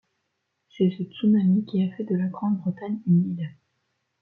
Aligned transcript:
C'est 0.75 0.89
ce 0.97 1.03
tsunami 1.03 1.63
qui 1.65 1.83
a 1.83 1.95
fait 1.95 2.03
de 2.05 2.15
la 2.15 2.25
Grande-Bretagne 2.25 2.99
une 3.05 3.33
île. 3.37 3.51